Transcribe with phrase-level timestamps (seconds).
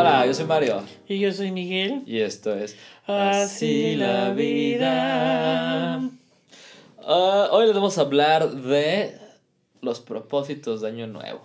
[0.00, 0.80] Hola, yo soy Mario.
[1.08, 2.04] Y yo soy Miguel.
[2.06, 5.96] Y esto es Así la vida.
[7.04, 9.18] Ah, hoy les vamos a hablar de
[9.80, 11.40] los propósitos de Año Nuevo.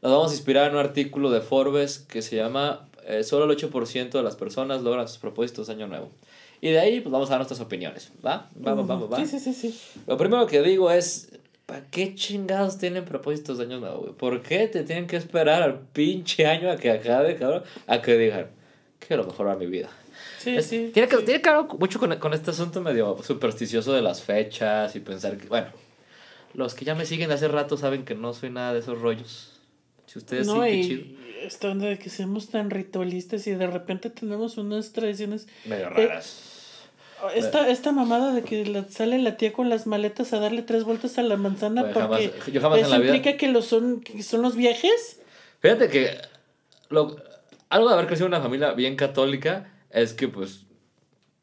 [0.00, 3.54] Nos vamos a inspirar en un artículo de Forbes que se llama eh, Solo el
[3.54, 6.08] 8% de las personas logran sus propósitos de Año Nuevo.
[6.62, 8.12] Y de ahí pues vamos a dar nuestras opiniones.
[8.24, 8.48] ¿Va?
[8.66, 9.16] Va, va, va, va, va.
[9.18, 9.78] Sí, sí, sí, sí.
[10.06, 14.12] Lo primero que digo es, ¿para qué chingados tienen propósitos de año nuevo, güey?
[14.12, 17.62] ¿Por qué te tienen que esperar al pinche año a que acabe, cabrón?
[17.86, 18.46] A que digan,
[19.06, 19.88] quiero mejorar mi vida.
[20.38, 20.90] Sí, Es- sí.
[20.92, 21.24] tiene, que, sí.
[21.24, 25.36] tiene que ver mucho con, con este asunto medio supersticioso de las fechas y pensar
[25.38, 25.68] que, bueno,
[26.52, 29.00] los que ya me siguen de hace rato saben que no soy nada de esos
[29.00, 29.58] rollos.
[30.06, 31.04] Si ustedes No, sí, qué chido.
[31.42, 35.48] esta onda de que seamos tan ritualistas y de repente tenemos unas tradiciones.
[35.64, 36.53] Medio raras.
[37.34, 41.16] Esta, esta mamada de que sale la tía con las maletas a darle tres vueltas
[41.18, 44.22] a la manzana jamás- porque yo jamás en la vida- implica que, lo son, que
[44.22, 45.20] son los viajes.
[45.60, 46.18] Fíjate que
[46.90, 47.16] lo,
[47.70, 50.66] algo de haber crecido en una familia bien católica es que, pues,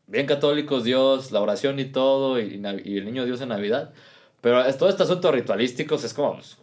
[0.07, 3.91] bien católicos, Dios, la oración y todo, y el niño Dios en Navidad.
[4.41, 6.57] Pero es, todo este asunto ritualístico es como, pues,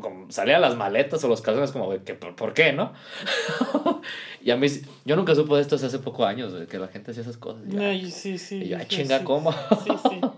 [0.00, 2.92] como salían las maletas o los calzones, como, que, ¿por, qué, no?
[4.42, 4.68] y a mí,
[5.04, 7.62] yo nunca supe de esto hace poco años, que la gente hacía esas cosas.
[7.68, 8.62] Y yo, Ay, sí, sí.
[8.62, 9.24] y yo, sí, chinga, sí.
[9.24, 9.52] ¿cómo?
[9.52, 10.20] Sí, sí.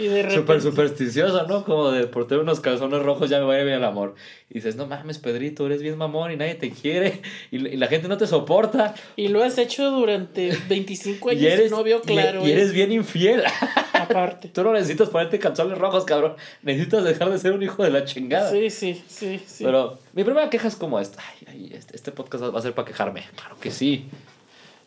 [0.00, 0.34] Y de repente.
[0.40, 1.64] Súper supersticiosa, ¿no?
[1.64, 4.16] Como de por tener unos calzones rojos ya me va a ir bien el amor.
[4.50, 7.22] Y dices, no mames, Pedrito, eres bien mamón y nadie te quiere.
[7.52, 8.94] Y, y la gente no te soporta.
[9.14, 12.44] Y lo has hecho durante 25 años Y eres, y no veo y- claro.
[12.46, 12.54] y, ¿eh?
[12.54, 13.44] eres bien infiel.
[14.12, 14.48] Aparte.
[14.48, 16.36] Tú no necesitas ponerte calzones rojos, cabrón.
[16.62, 18.50] Necesitas dejar de ser un hijo de la chingada.
[18.50, 19.64] Sí, sí, sí, sí.
[19.64, 21.22] Pero mi primera queja es como esta.
[21.28, 23.24] Ay, ay, este, este podcast va a ser para quejarme.
[23.36, 24.08] Claro que sí.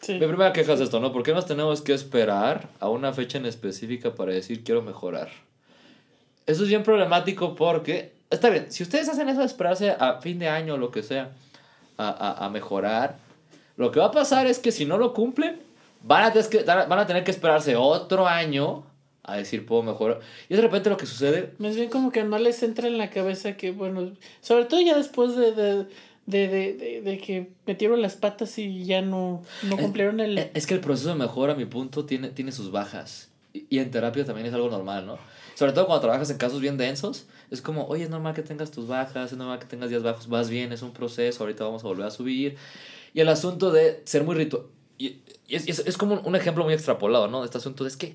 [0.02, 0.14] sí.
[0.14, 1.12] Mi primera queja es esto, ¿no?
[1.12, 5.30] ¿Por qué nos tenemos que esperar a una fecha en específica para decir quiero mejorar?
[6.46, 10.38] Eso es bien problemático porque, está bien, si ustedes hacen eso de esperarse a fin
[10.40, 11.31] de año o lo que sea,
[11.98, 13.18] a, a, a mejorar,
[13.78, 15.59] lo que va a pasar es que si no lo cumplen,
[16.06, 18.84] van a, tener que, van a tener que esperarse otro año
[19.28, 20.19] a decir puedo mejorar.
[20.50, 23.09] Y de repente lo que sucede Más bien como que no les entra en la
[23.09, 25.86] cabeza que, bueno, sobre todo ya después de, de,
[26.28, 30.38] de, de, de- de que metieron las patas y ya no, no cumplieron el...
[30.53, 33.30] Es que el proceso de mejora, a mi punto, tiene, tiene sus bajas.
[33.53, 35.18] Y, y en terapia también es algo normal, ¿no?
[35.56, 38.72] Sobre todo cuando trabajas en casos bien densos, es como, oye, es normal que tengas
[38.72, 41.84] tus bajas, es normal que tengas días bajos, vas bien, es un proceso, ahorita vamos
[41.84, 42.57] a volver a subir.
[43.13, 44.63] Y el asunto de ser muy ritual.
[44.97, 47.46] Y, y es, es, es como un ejemplo muy extrapolado, ¿no?
[47.46, 48.13] Este asunto de es que,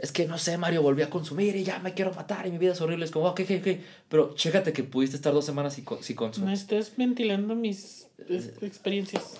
[0.00, 2.58] es que, no sé, Mario, volví a consumir y ya me quiero matar y mi
[2.58, 3.04] vida es horrible.
[3.04, 3.78] Es como, ok, ok, ok.
[4.08, 6.54] Pero chécate que pudiste estar dos semanas sin, sin Me consumir.
[6.54, 8.06] estás ventilando mis
[8.62, 9.38] experiencias.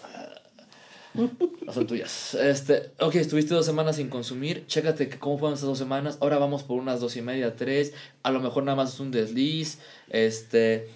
[1.12, 2.34] No son tuyas.
[2.34, 4.64] Este, ok, estuviste dos semanas sin consumir.
[4.66, 6.18] Chécate que cómo fueron esas dos semanas.
[6.20, 7.94] Ahora vamos por unas dos y media, tres.
[8.22, 9.78] A lo mejor nada más es un desliz.
[10.08, 10.88] Este.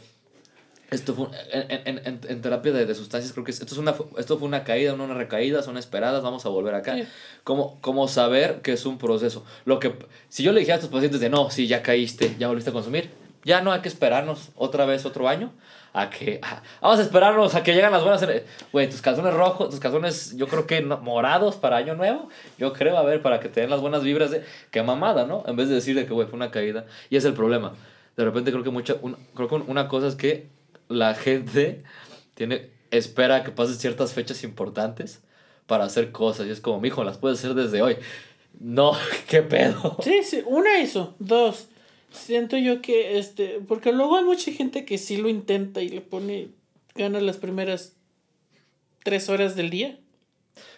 [0.95, 3.79] Esto fue en, en, en, en terapia de, de sustancias, creo que es- esto, es
[3.79, 6.95] una, esto fue una caída, no una recaída, son esperadas, vamos a volver acá.
[6.95, 7.05] Sí.
[7.43, 9.45] Como, como saber que es un proceso.
[9.65, 9.95] Lo que,
[10.29, 12.73] si yo le dijera a tus pacientes de no, sí, ya caíste, ya volviste a
[12.73, 13.11] consumir,
[13.45, 15.53] ya no hay que esperarnos otra vez otro año
[15.93, 18.25] a que a- vamos a esperarnos a que lleguen las buenas
[18.73, 22.29] güey tus calzones rojos tus calzones yo creo que no- morados para año nuevo
[22.59, 25.45] yo creo a ver para que te den las buenas vibras de qué mamada no
[25.47, 27.75] en vez de decir de que güey fue una caída y es el problema
[28.17, 30.49] de repente creo que mucha un- creo que una cosa es que
[30.89, 31.83] la gente
[32.35, 35.21] tiene espera que pasen ciertas fechas importantes
[35.67, 37.97] para hacer cosas y es como mijo las puedes hacer desde hoy
[38.61, 38.93] no
[39.29, 41.15] qué pedo Sí, sí, una eso.
[41.19, 41.69] Dos,
[42.13, 46.01] siento yo que este, porque luego hay mucha gente que sí lo intenta y le
[46.01, 46.49] pone
[46.95, 47.95] ganas las primeras
[49.03, 49.99] tres horas del día.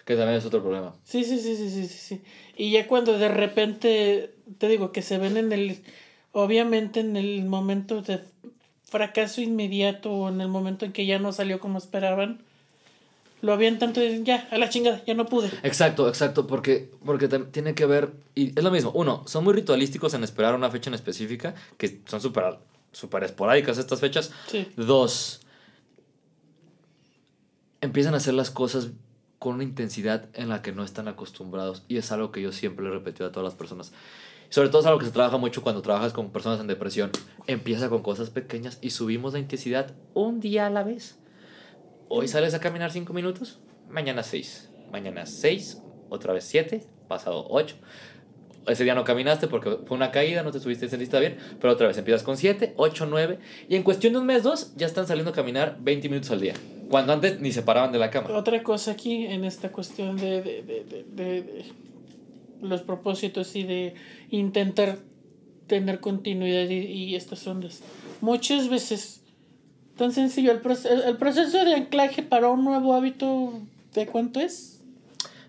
[0.06, 2.20] que también es otro problema Sí, sí, sí, sí, sí, sí, sí.
[2.56, 5.82] Y ya cuando de repente, te digo, que se ven en el,
[6.32, 8.20] obviamente en el momento de
[8.88, 12.42] fracaso inmediato o en el momento en que ya no salió como esperaban,
[13.42, 15.50] lo habían tanto y dicen, ya, a la chingada, ya no pude.
[15.62, 20.14] Exacto, exacto, porque, porque tiene que ver, y es lo mismo, uno, son muy ritualísticos
[20.14, 22.58] en esperar una fecha en específica, que son súper
[22.92, 24.32] super esporádicas estas fechas.
[24.46, 24.66] Sí.
[24.76, 25.40] Dos,
[27.82, 28.88] empiezan a hacer las cosas
[29.38, 32.84] con una intensidad en la que no están acostumbrados, y es algo que yo siempre
[32.84, 33.92] le he repetido a todas las personas.
[34.48, 37.10] Sobre todo es algo que se trabaja mucho cuando trabajas con personas en depresión.
[37.46, 41.18] Empieza con cosas pequeñas y subimos la intensidad un día a la vez.
[42.08, 43.58] Hoy sales a caminar 5 minutos,
[43.90, 44.70] mañana 6.
[44.92, 47.74] Mañana 6, otra vez 7, pasado 8.
[48.68, 51.86] Ese día no caminaste porque fue una caída, no te subiste, sentiste bien, pero otra
[51.88, 53.38] vez empiezas con 7, 8, 9.
[53.68, 56.40] Y en cuestión de un mes, dos, ya están saliendo a caminar 20 minutos al
[56.40, 56.54] día.
[56.88, 58.28] Cuando antes ni se paraban de la cama.
[58.36, 61.64] Otra cosa aquí en esta cuestión de- de
[62.62, 63.94] los propósitos y de
[64.30, 64.98] intentar
[65.66, 67.82] tener continuidad y, y estas ondas.
[68.20, 69.22] Muchas veces
[69.96, 70.52] tan sencillo.
[70.52, 73.52] El, proceso, el proceso de anclaje para un nuevo hábito,
[73.94, 74.80] ¿de cuánto es?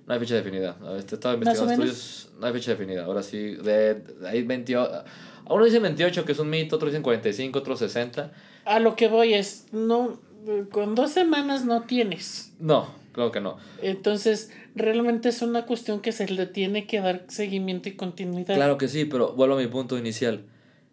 [0.07, 0.77] No hay fecha definida.
[0.97, 2.31] Este, estaba investigando estudios.
[2.39, 3.05] No hay fecha definida.
[3.05, 5.03] Ahora sí, de, de ahí 28.
[5.49, 8.31] Uno dice 28, que es un mito, otro dicen 45, otro 60.
[8.65, 10.19] A lo que voy es, no,
[10.71, 12.53] con dos semanas no tienes.
[12.59, 13.57] No, claro que no.
[13.81, 18.53] Entonces, realmente es una cuestión que se le tiene que dar seguimiento y continuidad.
[18.53, 20.45] Claro que sí, pero vuelvo a mi punto inicial.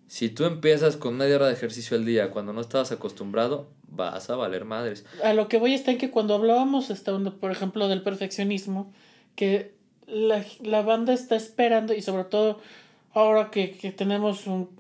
[0.07, 4.31] Si tú empiezas con media hora de ejercicio al día cuando no estabas acostumbrado, vas
[4.31, 5.05] a valer madres.
[5.23, 6.91] A lo que voy está en que cuando hablábamos,
[7.41, 8.91] por ejemplo, del perfeccionismo,
[9.37, 9.75] que
[10.07, 12.59] la, la banda está esperando y sobre todo
[13.13, 14.71] ahora que, que tenemos un,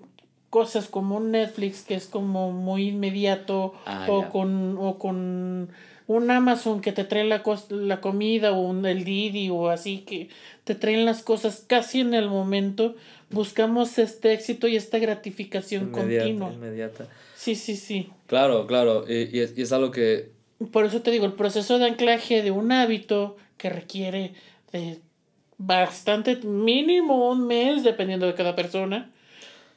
[0.49, 5.69] cosas como un Netflix que es como muy inmediato ah, o, con, o con
[6.07, 10.29] un Amazon que te trae la, la comida o un, el Didi o así que
[10.65, 12.95] te traen las cosas casi en el momento,
[13.31, 16.53] buscamos este éxito y esta gratificación continua.
[16.53, 17.09] Inmediata.
[17.35, 18.11] Sí, sí, sí.
[18.27, 20.31] Claro, claro, y, y, es, y es algo que...
[20.71, 24.35] Por eso te digo, el proceso de anclaje de un hábito que requiere
[24.73, 25.01] de
[25.59, 29.11] bastante, mínimo un mes, dependiendo de cada persona.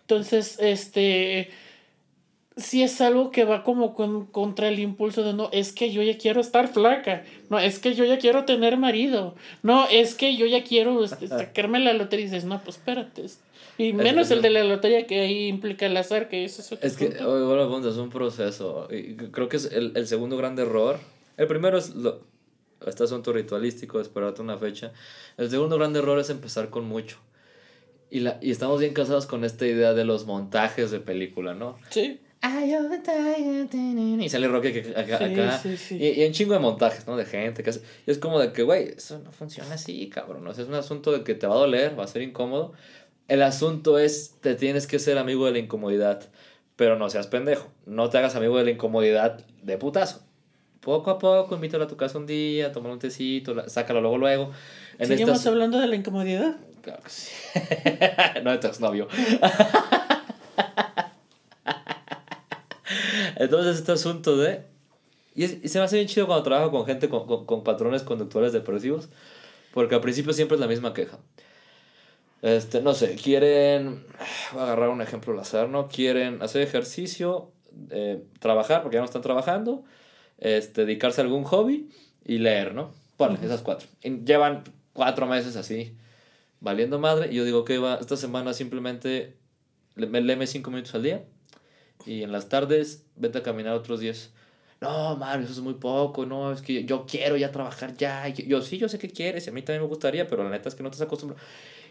[0.02, 1.50] Entonces, este,
[2.58, 6.02] si es algo que va como con, contra el impulso de no, es que yo
[6.02, 10.36] ya quiero estar flaca, no, es que yo ya quiero tener marido, no, es que
[10.36, 13.26] yo ya quiero este, sacarme la lotería y dices, no, pues espérate.
[13.78, 16.98] Y menos el de la lotería que ahí implica el azar, que eso es Es
[16.98, 18.88] que, bueno, es un proceso.
[18.92, 21.00] Y creo que es el, el segundo gran error.
[21.38, 22.22] El primero es lo,
[22.88, 24.94] este asunto ritualístico, esperarte una fecha.
[25.38, 27.18] El segundo gran error es empezar con mucho.
[28.10, 31.78] Y, la, y estamos bien casados con esta idea de los montajes de película, ¿no?
[31.90, 32.20] Sí.
[34.24, 35.62] Y sale Rocky acá.
[35.92, 37.18] Y, en chingo de montajes, ¿no?
[37.18, 37.64] De gente.
[37.64, 40.48] Que y es como de que, güey, eso no funciona así, cabrón.
[40.48, 42.74] es un asunto de que te va a doler, va a ser incómodo.
[43.28, 46.24] El asunto es, te tienes que ser amigo de la incomodidad.
[46.76, 47.70] Pero no seas pendejo.
[47.86, 50.28] No te hagas amigo de la incomodidad de putazo
[50.88, 54.52] poco a poco, invítalo a tu casa un día, toma un tecito, sácalo luego, luego.
[54.98, 56.56] En ¿Seguimos hablando de la incomodidad?
[56.82, 57.32] Claro que sí.
[58.44, 58.68] no de tu
[63.38, 64.66] Entonces, este asunto de...
[65.36, 68.54] Y, se me hace bien chido cuando trabajo con gente con, con, con, patrones conductuales
[68.54, 69.10] depresivos,
[69.74, 71.20] porque al principio siempre es la misma queja.
[72.42, 74.04] Este, no sé, quieren...
[74.54, 75.88] Voy a agarrar un ejemplo al azar, ¿no?
[75.88, 77.52] Quieren hacer ejercicio,
[77.92, 79.84] eh, trabajar, porque ya no están trabajando,
[80.40, 81.90] este, dedicarse a algún hobby
[82.26, 82.92] y leer, ¿no?
[83.20, 83.88] Bueno, esas cuatro.
[84.02, 84.64] llevan
[84.94, 85.96] cuatro meses así,
[86.60, 87.32] valiendo madre.
[87.32, 89.38] Y yo digo que va, esta semana simplemente
[89.96, 91.24] me léeme cinco minutos al día.
[92.06, 94.32] Y en las tardes vete a caminar otros días.
[94.80, 98.28] No, Mario, eso es muy poco, no, es que yo quiero ya trabajar ya.
[98.28, 100.70] Yo, sí, yo sé que quieres y a mí también me gustaría, pero la neta
[100.70, 101.44] es que no te estás acostumbrado.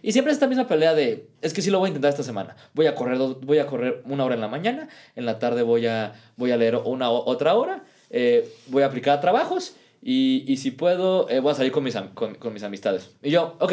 [0.02, 2.22] Y siempre es esta misma pelea de, es que sí lo voy a intentar esta
[2.22, 2.54] semana.
[2.74, 5.86] Voy a correr, voy a correr una hora en la mañana, en la tarde voy
[5.86, 10.70] a, voy a leer una otra hora eh, voy a aplicar trabajos y, y si
[10.70, 13.10] puedo, eh, voy a salir con mis, con, con mis amistades.
[13.22, 13.72] Y yo, ok,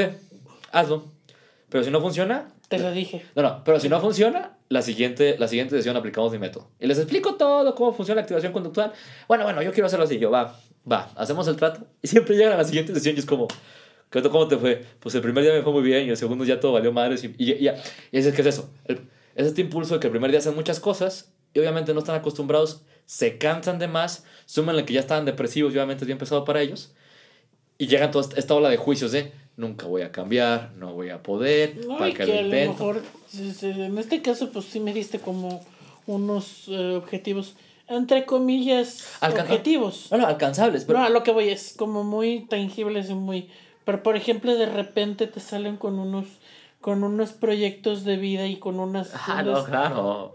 [0.72, 1.12] hazlo.
[1.74, 2.50] Pero si no funciona...
[2.68, 3.26] Te lo dije.
[3.34, 6.70] No, no, pero si no funciona, la siguiente, la siguiente sesión aplicamos mi método.
[6.80, 8.94] Y les explico todo, cómo funciona la activación conductual.
[9.28, 10.20] Bueno, bueno, yo quiero hacerlo así.
[10.20, 10.56] Yo, va,
[10.90, 11.88] va, hacemos el trato.
[12.04, 13.48] Y siempre llegan a la siguiente sesión y es como,
[14.12, 14.86] ¿cómo te fue?
[15.00, 17.24] Pues el primer día me fue muy bien y el segundo ya todo valió madres.
[17.24, 17.74] Y, y, ya.
[18.12, 18.70] Y es que es eso.
[18.86, 22.16] es este impulso de que el primer día hacen muchas cosas y obviamente no están
[22.16, 26.46] acostumbrados se cansan de más, suman que ya estaban depresivos y obviamente es bien pesado
[26.46, 26.94] para ellos,
[27.78, 31.22] y llegan toda esta ola de juicios de nunca voy a cambiar, no voy a
[31.22, 33.02] poder, para que, a lo mejor,
[33.34, 35.64] en este caso, pues sí me diste como
[36.06, 37.56] unos eh, objetivos,
[37.88, 40.08] entre comillas, objetivos.
[40.12, 40.86] No, no, alcanzables.
[40.86, 41.00] Pero...
[41.00, 43.50] No, a lo que voy es como muy tangibles y muy...
[43.86, 46.26] Pero, por ejemplo, de repente te salen con unos
[46.84, 49.12] con unos proyectos de vida y con unas...
[49.14, 50.34] Ah, no, claro.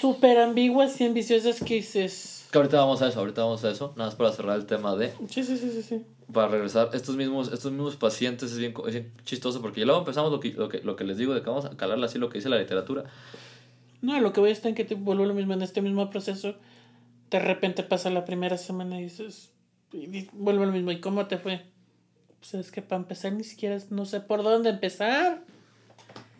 [0.00, 2.46] Súper ambiguas y ambiciosas que dices...
[2.52, 4.94] Que ahorita vamos a eso, ahorita vamos a eso, nada más para cerrar el tema
[4.94, 5.12] de...
[5.28, 6.06] Sí, sí, sí, sí, sí.
[6.32, 10.30] Para regresar, estos mismos, estos mismos pacientes es bien, es chistoso porque ya luego empezamos
[10.30, 12.28] lo que, lo, que, lo que les digo de que vamos a calarle así lo
[12.28, 13.04] que dice la literatura.
[14.02, 16.10] No, lo que voy a estar en que te vuelvo lo mismo en este mismo
[16.10, 16.54] proceso.
[17.30, 19.50] De repente pasa la primera semana y dices,
[19.92, 20.90] y vuelvo lo mismo.
[20.90, 21.62] ¿Y cómo te fue?
[22.38, 25.42] Pues es que para empezar ni siquiera no sé por dónde empezar.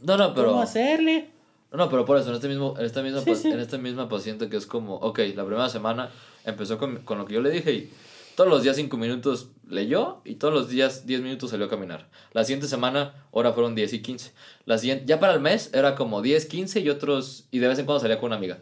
[0.03, 0.49] No, no, pero.
[0.49, 1.31] ¿Cómo hacerle?
[1.73, 4.57] No, pero por eso, en, este mismo, en, esta misma, en esta misma paciente que
[4.57, 6.11] es como, ok, la primera semana
[6.45, 7.91] empezó con, con lo que yo le dije y
[8.37, 12.09] todos los días 5 minutos leyó y todos los días 10 minutos salió a caminar.
[12.33, 14.33] La siguiente semana, ahora fueron 10 y 15.
[14.65, 17.79] La siguiente, ya para el mes era como 10, 15 y otros, y de vez
[17.79, 18.59] en cuando salía con una amiga.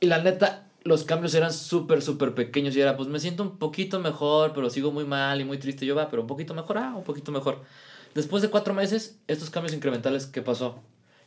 [0.00, 3.58] Y la neta, los cambios eran súper, súper pequeños y era, pues me siento un
[3.58, 5.86] poquito mejor, pero sigo muy mal y muy triste.
[5.86, 7.62] Yo va, pero un poquito mejor, ah, un poquito mejor.
[8.14, 10.82] Después de cuatro meses, estos cambios incrementales, ¿qué pasó?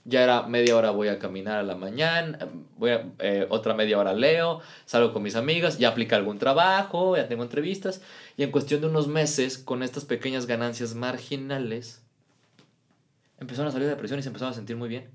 [0.08, 2.40] Ya era media hora voy a caminar a la mañana,
[2.78, 7.18] voy a, eh, otra media hora leo, salgo con mis amigas, ya aplica algún trabajo,
[7.18, 8.02] ya tengo entrevistas,
[8.38, 12.02] y en cuestión de unos meses, con estas pequeñas ganancias marginales,
[13.38, 15.10] empezaron a salir de depresión y se empezaron a sentir muy bien.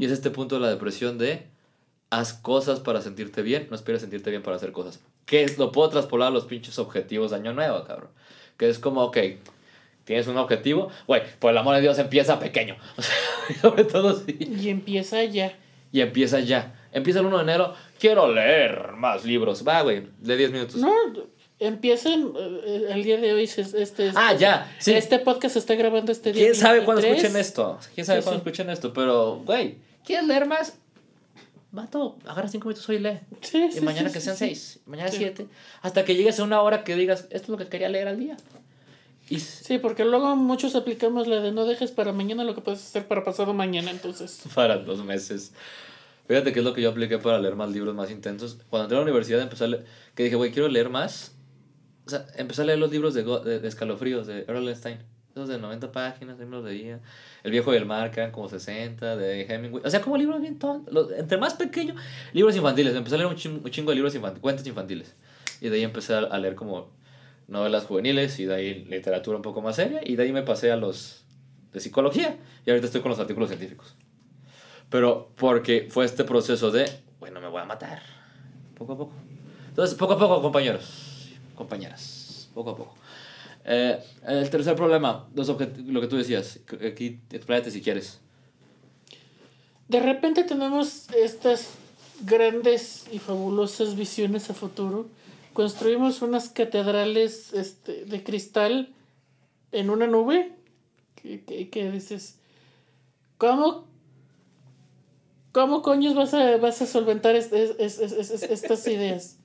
[0.00, 1.46] Y es este punto de la depresión de
[2.08, 5.00] haz cosas para sentirte bien, no esperes sentirte bien para hacer cosas.
[5.26, 8.10] Que lo puedo traspolar a los pinches objetivos de año nuevo, cabrón.
[8.56, 9.18] Que es como, ok,
[10.04, 12.76] tienes un objetivo, güey, por el amor de Dios empieza pequeño.
[12.96, 14.36] O sea, sobre todo sí.
[14.40, 15.52] Y empieza ya.
[15.92, 16.74] Y empieza ya.
[16.92, 19.66] Empieza el 1 de enero, quiero leer más libros.
[19.66, 20.76] Va, güey, de 10 minutos.
[20.76, 20.92] No,
[21.58, 23.44] empieza eh, el día de hoy.
[23.44, 24.74] Este, ah, ya.
[24.78, 24.92] Sí.
[24.92, 26.44] Este podcast se está grabando este día.
[26.44, 27.78] ¿Quién sabe cuándo escuchen esto?
[27.94, 28.92] ¿Quién sabe cuándo escuchen esto?
[28.92, 30.78] Pero, güey, ¿quieres leer más?
[31.72, 33.20] Vato, agarra 5 minutos hoy y lee.
[33.42, 35.46] Sí, y mañana que sean 6, mañana 7.
[35.82, 38.18] Hasta que llegues a una hora que digas, esto es lo que quería leer al
[38.18, 38.36] día.
[39.38, 43.06] Sí, porque luego muchos aplicamos la de no dejes para mañana lo que puedes hacer
[43.06, 44.42] para pasado mañana, entonces.
[44.54, 45.52] Para dos meses.
[46.26, 48.58] Fíjate qué es lo que yo apliqué para leer más libros más intensos.
[48.70, 49.84] Cuando entré a la universidad empecé a leer,
[50.14, 51.34] que dije, güey, quiero leer más.
[52.06, 54.98] O sea, empecé a leer los libros de, de, escalofríos de Earl Stein.
[55.34, 57.00] Esos de 90 páginas, libros de día.
[57.42, 59.82] El viejo y el mar, que eran como 60, de Hemingway.
[59.84, 61.12] O sea, como libros bien tontos.
[61.16, 61.96] Entre más pequeño,
[62.32, 62.94] libros infantiles.
[62.94, 65.16] Empecé a leer un chingo, de libros infantiles, cuentos infantiles.
[65.60, 66.90] Y de ahí empecé a leer como
[67.50, 70.72] novelas juveniles y de ahí literatura un poco más seria y de ahí me pasé
[70.72, 71.24] a los
[71.72, 73.94] de psicología y ahorita estoy con los artículos científicos.
[74.88, 78.02] Pero porque fue este proceso de, bueno, me voy a matar,
[78.76, 79.12] poco a poco.
[79.68, 82.94] Entonces, poco a poco, compañeros, compañeras, poco a poco.
[83.64, 88.20] Eh, el tercer problema, lo que tú decías, aquí expláyate si quieres.
[89.88, 91.74] De repente tenemos estas
[92.24, 95.08] grandes y fabulosas visiones a futuro
[95.52, 98.94] construimos unas catedrales este, de cristal
[99.72, 100.52] en una nube.
[101.16, 102.38] Que, dices,
[103.36, 103.86] ¿cómo,
[105.52, 109.36] cómo coños vas a, vas a solventar estas ideas?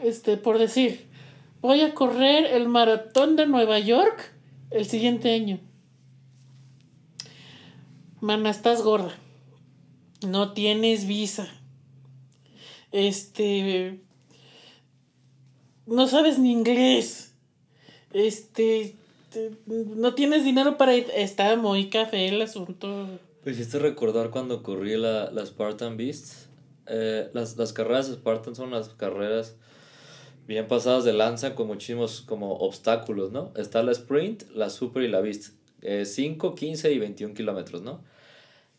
[0.00, 1.06] Este, por decir,
[1.62, 4.34] voy a correr el maratón de Nueva York
[4.70, 5.60] el siguiente año.
[8.20, 9.14] Mana, estás gorda.
[10.26, 11.48] No tienes visa.
[12.92, 14.02] Este
[15.90, 17.34] no sabes ni inglés.
[18.12, 18.96] Este,
[19.66, 21.06] no tienes dinero para ir.
[21.14, 23.08] Está muy café el asunto.
[23.42, 26.48] Pues hiciste recordar cuando corrí la, la Spartan Beast.
[26.86, 29.56] Eh, las, las carreras Spartan son las carreras
[30.46, 33.52] bien pasadas de lanza con muchísimos como obstáculos, ¿no?
[33.56, 35.54] Está la sprint, la super y la beast.
[35.82, 38.02] 5, eh, 15 y 21 kilómetros, ¿no?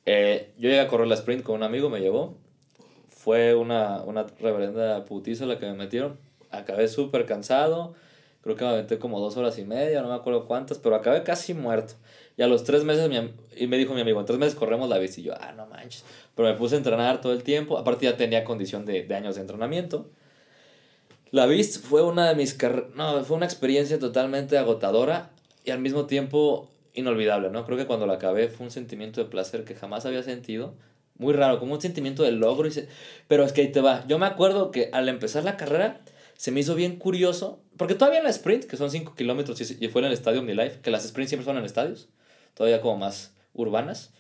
[0.06, 2.38] Eh, yo llegué a correr la sprint con un amigo, me llevó.
[3.10, 6.18] Fue una, una reverenda putiza la que me metieron
[6.52, 7.94] acabé súper cansado.
[8.42, 11.24] Creo que me aventé como dos horas y media, no me acuerdo cuántas, pero acabé
[11.24, 11.94] casi muerto.
[12.38, 13.10] Y a los tres meses,
[13.56, 15.22] y me dijo mi amigo, en tres meses corremos la bici.
[15.22, 16.04] Y yo, ah, no manches.
[16.36, 17.78] Pero me puse a entrenar todo el tiempo.
[17.78, 20.10] Aparte ya tenía condición de, de años de entrenamiento.
[21.32, 22.58] La bici fue una de mis
[22.96, 25.30] no, fue una experiencia totalmente agotadora
[25.64, 27.66] y al mismo tiempo inolvidable, ¿no?
[27.66, 30.74] Creo que cuando la acabé fue un sentimiento de placer que jamás había sentido.
[31.18, 32.68] Muy raro, como un sentimiento de logro.
[32.68, 32.72] Y
[33.28, 34.04] Pero es que ahí te va.
[34.08, 36.02] Yo me acuerdo que al empezar la carrera
[36.42, 39.88] se me hizo bien curioso, porque todavía en la sprint, que son 5 kilómetros y
[39.90, 42.10] fue en el estadio Life, que las sprints siempre son en estadios,
[42.56, 44.12] todavía como más urbanas,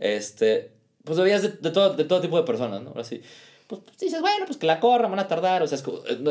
[0.00, 0.72] este,
[1.04, 2.94] pues veías de, de, todo, de todo tipo de personas, ¿no?
[2.96, 3.20] Así,
[3.66, 5.76] pues, pues, dices, bueno, pues que la corra, van a tardar, o sea,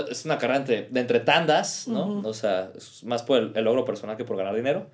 [0.10, 2.24] es, una carrera entre, de entre tandas, ¿no?
[2.28, 4.88] O sea, es más por el, logro personal que por ganar dinero.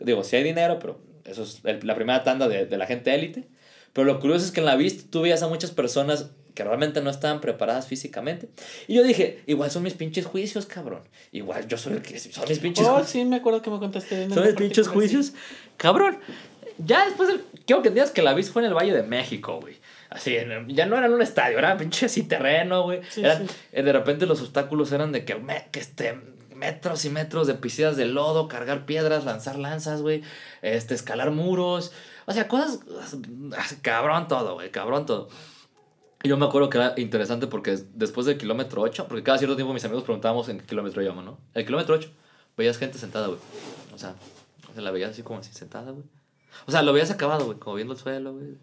[0.00, 3.46] Digo, sí hay dinero, pero eso es la primera tanda de, de la gente élite.
[3.92, 7.00] Pero lo curioso es que en la vista tú veías a muchas personas que realmente
[7.00, 8.48] no estaban preparadas físicamente.
[8.88, 11.02] Y yo dije, igual son mis pinches juicios, cabrón.
[11.32, 12.18] Igual yo soy el que...
[12.18, 14.28] Son mis pinches Oh, sí, me acuerdo que me contaste.
[14.30, 15.32] Son mis pinches juicios.
[15.76, 16.18] Cabrón.
[16.78, 19.60] Ya después, del, quiero que digas que la vista fue en el Valle de México,
[19.60, 19.76] güey.
[20.10, 20.36] Así,
[20.68, 23.00] ya no era en un estadio, era pinche así terreno, güey.
[23.16, 25.36] Eh, de repente los obstáculos eran de que,
[25.70, 26.18] que este,
[26.54, 30.22] metros y metros de piscinas de lodo, cargar piedras, lanzar lanzas, güey.
[30.60, 31.92] Este, escalar muros.
[32.26, 32.80] O sea, cosas...
[33.82, 35.28] Cabrón todo, güey, cabrón todo.
[36.22, 39.56] Y yo me acuerdo que era interesante porque después del kilómetro 8, porque cada cierto
[39.56, 41.38] tiempo mis amigos preguntábamos en qué kilómetro íbamos, ¿no?
[41.54, 42.08] El kilómetro 8,
[42.56, 43.40] veías gente sentada, güey.
[43.92, 44.14] O sea,
[44.76, 46.04] la veías así como así sentada, güey.
[46.66, 48.56] O sea, lo veías acabado, güey, como viendo el suelo, güey.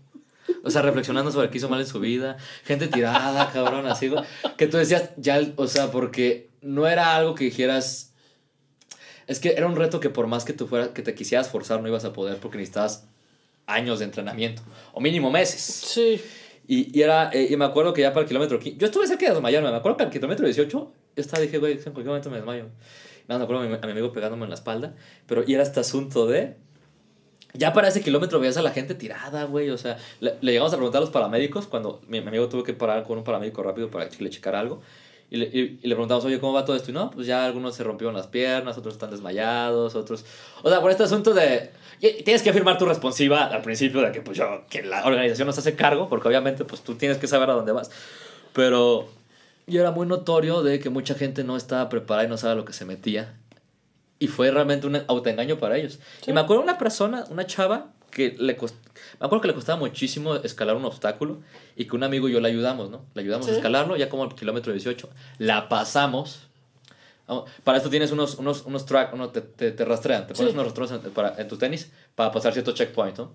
[0.64, 2.38] O sea, reflexionando sobre qué hizo mal en su vida.
[2.64, 4.24] Gente tirada, cabrón, así, güey.
[4.58, 8.14] Que tú decías, ya, o sea, porque no era algo que dijeras.
[9.28, 11.82] Es que era un reto que por más que tú fueras, que te quisieras forzar,
[11.82, 13.06] no ibas a poder porque necesitabas
[13.68, 14.64] años de entrenamiento.
[14.94, 15.62] O mínimo meses.
[15.62, 16.22] Sí.
[16.72, 19.08] Y, y era, eh, y me acuerdo que ya para el kilómetro 15, yo estuve
[19.08, 22.06] cerca de desmayarme, me acuerdo que al kilómetro 18, yo estaba, dije, güey, en cualquier
[22.06, 22.66] momento me desmayo.
[23.28, 24.94] Me acuerdo a mi, amigo pegándome en la espalda,
[25.26, 26.58] pero y era este asunto de,
[27.56, 29.72] Ya para ese kilómetro veías a la gente tirada, güey.
[29.72, 32.64] O sea, le, le llegamos a preguntar a los paramédicos cuando mi, mi amigo tuvo
[32.64, 34.84] que parar con un paramédico rápido para que le checara algo.
[35.32, 36.92] Y le, y, y le preguntamos, oye, ¿cómo va todo esto?
[36.92, 40.26] Y no, pues ya algunos se rompieron las piernas, otros están desmayados, otros...
[40.64, 41.72] O sea, por este asunto de...
[42.00, 45.58] Tienes que afirmar tu responsiva al principio de que, pues yo, que la organización nos
[45.58, 47.92] hace cargo, porque obviamente, pues tú tienes que saber a dónde vas.
[48.54, 49.10] Pero
[49.68, 52.66] yo era muy notorio de que mucha gente no estaba preparada y no sabía lo
[52.66, 53.36] que se metía.
[54.18, 56.00] Y fue realmente un autoengaño para ellos.
[56.22, 56.32] Sí.
[56.32, 58.76] Y me acuerdo una persona, una chava, que le cost...
[59.20, 61.40] me acuerdo que le costaba muchísimo escalar un obstáculo
[61.76, 63.06] y que un amigo y yo le ayudamos, ¿no?
[63.14, 63.54] Le ayudamos Sí.
[63.54, 65.10] a escalarlo, ya como al kilómetro 18.
[65.38, 66.48] La pasamos.
[67.28, 70.52] Vamos, Para esto tienes unos, unos, unos track, uno te, te, te rastrean, te pones
[70.52, 70.54] Sí.
[70.58, 73.32] unos rastreos en, para, en tu tenis para pasar cierto checkpoint, ¿no?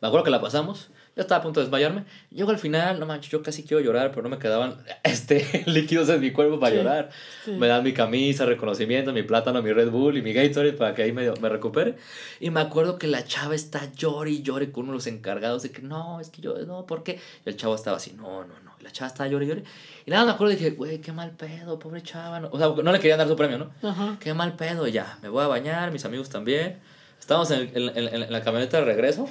[0.00, 2.04] Me acuerdo que la pasamos, yo estaba a punto de desmayarme.
[2.30, 6.08] Llego al final, no manches, yo casi quiero llorar, pero no me quedaban este, líquidos
[6.10, 7.10] en mi cuerpo para Sí, llorar.
[7.44, 7.52] sí.
[7.52, 11.02] Me dan mi camisa, reconocimiento, mi plátano, mi Red Bull y mi Gatorade para que
[11.02, 11.96] ahí me, me recupere.
[12.38, 15.62] Y me acuerdo que la chava está llore y llore con uno de los encargados
[15.62, 17.18] de que no, es que yo, no, ¿por qué?
[17.44, 18.76] Y el chavo estaba así, no, no, no.
[18.78, 19.64] Y la chava estaba llore y llore.
[20.04, 22.40] Y nada, me acuerdo y dije, güey, qué mal pedo, pobre chava.
[22.40, 22.50] No.
[22.52, 23.88] O sea, no le querían dar su premio, ¿no?
[23.88, 24.18] Ajá.
[24.20, 25.18] Qué mal pedo, ya.
[25.22, 26.78] Me voy a bañar, mis amigos también.
[27.18, 29.26] Estábamos en, el- en- en- en la camioneta de regreso.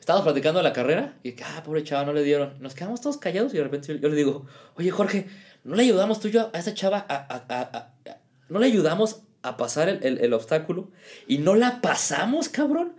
[0.00, 1.14] Estábamos platicando de la carrera.
[1.22, 2.54] Y, ah, pobre chava, no le dieron.
[2.60, 5.26] Nos quedamos todos callados y de repente yo, yo le digo, oye, Jorge,
[5.62, 7.14] ¿no le ayudamos tú y yo a esa chava a...
[7.14, 8.16] a- a- a-
[8.48, 10.88] ¿No le ayudamos a pasar el, el- el obstáculo?
[11.28, 12.96] ¿Y no la pasamos, cabrón?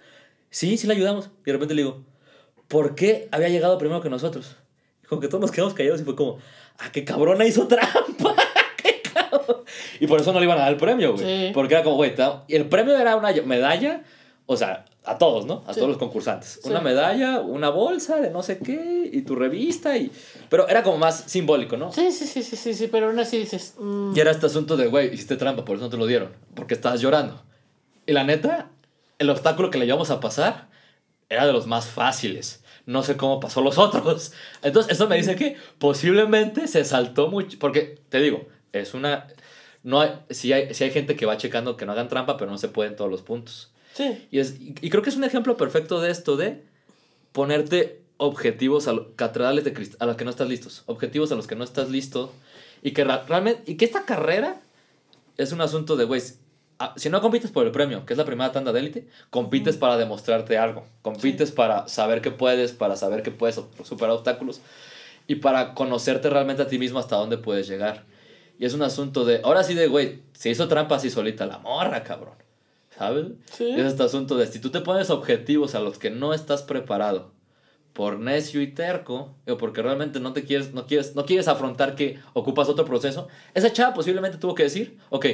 [0.50, 1.30] Sí, sí la ayudamos.
[1.42, 2.06] Y de repente le digo,
[2.70, 4.56] ¿por qué había llegado primero que nosotros?
[5.04, 6.38] Y como que todos nos quedamos callados y fue como,
[6.80, 8.36] ah, qué cabrona hizo trampa.
[8.82, 9.58] qué cabrón.
[10.00, 11.48] Y por eso no le iban a dar el premio, güey.
[11.48, 11.52] Sí.
[11.54, 12.14] Porque era como, güey,
[12.48, 14.04] el premio era una medalla,
[14.46, 15.64] o sea, a todos, ¿no?
[15.66, 15.80] A Sí.
[15.80, 16.60] todos los concursantes.
[16.62, 16.70] Sí.
[16.70, 20.12] Una medalla, una bolsa de no sé qué, y tu revista, y...
[20.50, 21.92] Pero era como más simbólico, ¿no?
[21.92, 23.74] Sí, sí, sí, sí, sí, sí, pero aún así dices.
[23.80, 26.30] mm, Y era este asunto de, güey, hiciste trampa, por eso no te lo dieron,
[26.54, 27.42] porque estabas llorando.
[28.06, 28.70] Y la neta,
[29.18, 30.70] el obstáculo que le íbamos a pasar
[31.30, 32.64] era de los más fáciles.
[32.86, 34.34] No sé cómo pasó los otros.
[34.64, 39.28] Entonces, eso me dice que posiblemente se saltó mucho, porque te digo, es una...
[39.84, 42.52] No hay, si hay, si hay gente que va checando que no hagan trampa, pero
[42.52, 43.71] no se pueden todos los puntos.
[43.94, 46.64] Sí, Y, es, y creo que es un ejemplo perfecto de esto, de
[47.32, 51.48] ponerte objetivos a lo- catedrales de a los que no estás listos, objetivos a los
[51.48, 52.32] que no estás listo
[52.84, 54.62] y que realmente y que esta carrera
[55.38, 56.22] es un asunto de güey,
[56.80, 59.76] ah, si no compites por el premio, que es la primera tanda de élite, compites
[59.78, 64.62] para demostrarte algo, compites para saber que puedes, para saber que puedes superar obstáculos
[65.28, 68.04] y para conocerte realmente a ti mismo hasta dónde puedes llegar.
[68.60, 71.58] Y es un asunto de, ahora sí de, güey, se hizo trampa así solita la
[71.58, 72.36] morra, cabrón.
[73.02, 73.26] ¿Sabes?
[73.52, 73.68] Sí.
[73.72, 77.32] Es este asunto de, si tú te pones objetivos a los que no estás preparado
[77.94, 81.96] por necio y terco, o porque realmente no te quieres, no quieres, no quieres afrontar
[81.96, 85.26] que ocupas otro proceso, esa chava posiblemente tuvo que decir, ok,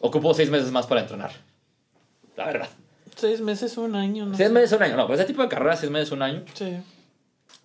[0.00, 1.30] ocupo seis meses más para entrenar.
[2.36, 2.68] La verdad.
[3.14, 4.52] seis meses, un año, no Seis sé.
[4.54, 4.96] meses, un año.
[4.96, 6.42] No, pues ese tipo de carrera, seis meses, un año.
[6.54, 6.76] Sí.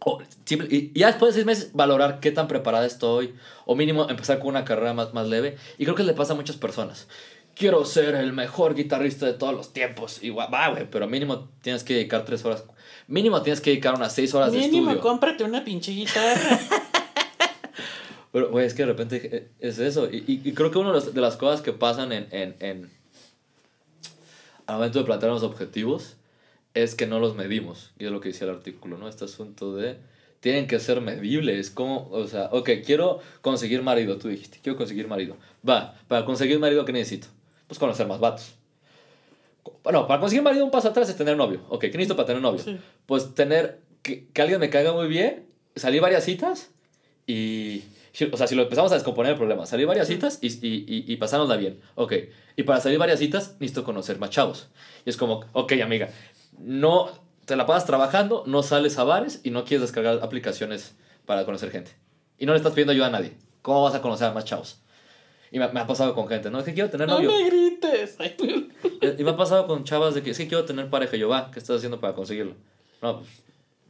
[0.05, 3.33] O simple- y y ya después de seis meses, valorar qué tan preparada estoy.
[3.65, 5.57] O mínimo empezar con una carrera más, más leve.
[5.79, 7.07] Y creo que le pasa a muchas personas.
[7.57, 10.21] Quiero ser el mejor guitarrista de todos los tiempos.
[10.23, 12.63] Y gua- va, güey, pero mínimo tienes que dedicar tres horas.
[13.07, 15.01] Mínimo tienes que dedicar unas seis horas de Mínimo, estudio.
[15.01, 16.59] cómprate una pinche guitarra.
[18.33, 20.07] Pero, güey, es que de repente eh, es eso.
[20.11, 22.55] Y, y- y creo que una de, las- de las cosas que pasan en, en,
[22.59, 22.91] en-
[24.67, 26.17] al momento de plantear los objetivos
[26.73, 27.91] es que no los medimos.
[27.97, 29.07] Y es lo que decía el artículo, ¿no?
[29.07, 29.97] Este asunto de
[30.41, 31.71] tienen que ser medibles.
[31.71, 35.37] Como, o sea, ok, quiero conseguir marido, tú dijiste, quiero conseguir marido.
[35.67, 37.29] Va, para conseguir marido, ¿qué necesito?
[37.67, 38.55] Pues conocer más vatos.
[39.83, 41.61] Bueno, para conseguir marido un paso atrás es tener novio.
[41.69, 42.63] Ok, ¿qué necesito para tener novio?
[42.63, 42.79] Sí.
[43.05, 46.71] Pues tener que, que alguien me caiga muy bien, salir varias citas
[47.25, 47.83] y...
[48.31, 51.13] O sea, si lo empezamos a descomponer el problema, salir varias citas y, y, y,
[51.13, 51.81] y pasárnosla bien.
[51.93, 52.13] Ok,
[52.55, 54.69] y para salir varias citas necesito conocer más chavos.
[55.05, 56.09] Y es como, ok, amiga,
[56.57, 57.11] no
[57.45, 60.95] te la pasas trabajando, no sales a bares y no quieres descargar aplicaciones
[61.27, 61.91] para conocer gente.
[62.39, 63.37] Y no le estás pidiendo ayuda a nadie.
[63.61, 64.81] ¿Cómo vas a conocer a más chavos?
[65.51, 66.59] Y me, me ha pasado con gente, ¿no?
[66.59, 67.31] Es que quiero tener no novio.
[67.31, 68.15] me grites.
[68.19, 68.35] Ay,
[69.17, 71.15] Y me ha pasado con chavas de que es que quiero tener pareja.
[71.15, 72.53] Y yo, va, ¿qué estás haciendo para conseguirlo?
[73.01, 73.29] No, pues,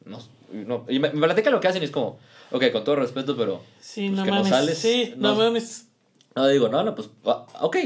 [0.06, 0.20] no.
[0.66, 0.86] no.
[0.90, 2.20] Y me, me platica lo que hacen y es como,
[2.52, 3.62] ok, con todo respeto, pero.
[3.80, 4.50] Sí, Pues no que no mames.
[4.50, 5.88] sales, sí, no, no- mames.
[6.36, 7.78] No, digo, no, no, pues, ok.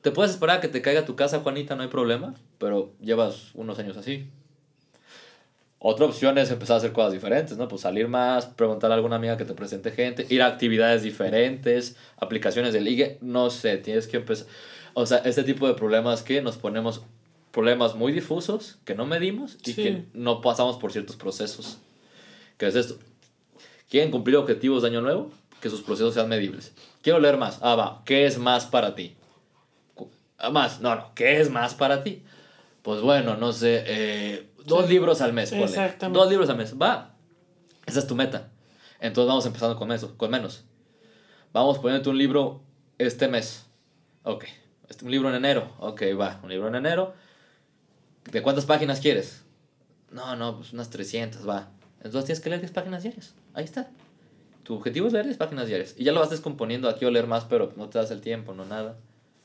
[0.00, 2.34] Te puedes esperar a que te caiga a tu casa, Juanita, no hay problema.
[2.58, 4.28] Pero llevas unos años así.
[5.82, 7.66] Otra opción es empezar a hacer cosas diferentes, ¿no?
[7.66, 11.96] Pues salir más, preguntar a alguna amiga que te presente gente, ir a actividades diferentes,
[12.18, 14.46] aplicaciones de ligue, no sé, tienes que empezar.
[14.92, 17.02] O sea, este tipo de problemas que nos ponemos
[17.50, 19.82] problemas muy difusos, que no medimos y Sí.
[19.82, 21.78] que no pasamos por ciertos procesos.
[22.58, 22.98] ¿Qué es esto?
[23.88, 25.30] ¿Quieren cumplir objetivos de año nuevo?
[25.62, 26.72] Que sus procesos sean medibles.
[27.02, 27.58] Quiero leer más.
[27.62, 28.02] Ah, va.
[28.04, 29.16] ¿Qué es más para ti?
[30.38, 30.80] Ah, Más.
[30.80, 31.10] No, no.
[31.14, 32.22] ¿Qué es más para ti?
[32.82, 34.92] Pues bueno, no sé, eh, dos Sí.
[34.92, 35.52] libros al mes.
[35.52, 36.18] Exactamente.
[36.18, 36.74] Dos libros al mes.
[36.80, 37.14] Va.
[37.86, 38.48] Esa es tu meta.
[39.00, 40.64] Entonces vamos empezando con eso, con menos.
[41.52, 42.62] Vamos poniéndote un libro
[42.98, 43.66] este mes.
[44.24, 44.44] Ok.
[44.88, 45.72] Este, un libro en enero.
[45.78, 46.40] Ok, va.
[46.42, 47.14] Un libro en enero.
[48.30, 49.42] ¿De cuántas páginas quieres?
[50.10, 51.70] No, no, pues unas 300, va.
[52.02, 53.34] Entonces tienes que leer 10 páginas diarias.
[53.54, 53.90] Ahí está.
[54.62, 55.94] Tu objetivo es leer 10 páginas diarias.
[55.96, 56.88] Y ya lo vas descomponiendo.
[56.88, 58.96] Aquí o leer más, pero no te das el tiempo, no nada.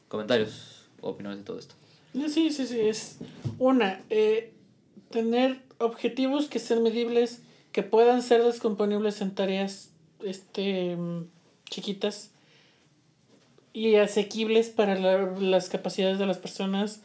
[0.08, 1.76] Comentarios, opiniones de todo esto.
[2.14, 3.18] Sí, sí, sí, es
[3.60, 4.54] una, eh,
[5.12, 7.42] tener objetivos que sean medibles,
[7.72, 9.90] que puedan ser descomponibles en tareas
[10.24, 10.98] este,
[11.70, 12.32] chiquitas
[13.74, 17.02] y asequibles para la- las capacidades de las personas.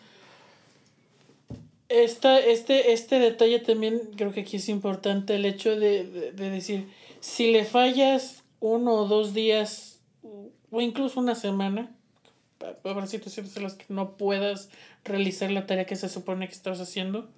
[1.89, 6.51] Esta, este, este detalle también creo que aquí es importante, el hecho de, de, de
[6.51, 6.87] decir,
[7.19, 9.99] si le fallas uno o dos días
[10.71, 11.91] o incluso una semana,
[12.85, 14.69] haber situaciones en las que no puedas
[15.05, 17.29] realizar la tarea que se supone que estás haciendo,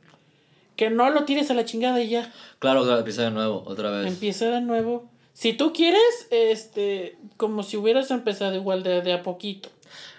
[0.76, 3.90] que no lo tires a la chingada y ya, Claro, claro, empieza de nuevo, otra
[3.90, 4.06] vez.
[4.06, 5.08] empieza de nuevo.
[5.34, 9.68] Si tú quieres, este, como si hubieras empezado igual de, de a poquito.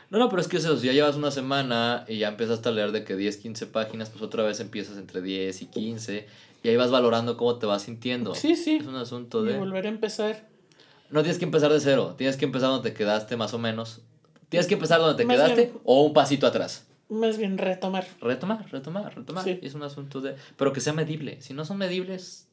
[0.10, 2.72] No, no, pero es que eso, si ya llevas una semana y ya empezaste a
[2.72, 6.28] leer de que 10, 15 páginas, pues otra vez empiezas entre 10 y 15
[6.64, 8.36] y ahí vas valorando cómo te vas sintiendo.
[8.36, 8.78] Sí, sí.
[8.80, 9.58] Es un asunto Y de...
[9.58, 10.48] volver a empezar.
[11.10, 14.02] No tienes que empezar de cero, tienes que empezar donde te quedaste más o menos.
[14.50, 16.86] Tienes que empezar donde te Más quedaste bien- o un pasito atrás.
[17.14, 18.08] Más bien retomar.
[18.22, 19.44] Retomar, retomar, retomar.
[19.44, 19.60] Sí.
[19.62, 20.36] Es un asunto de...
[20.58, 21.42] Pero que sea medible.
[21.42, 22.50] Si no son medibles...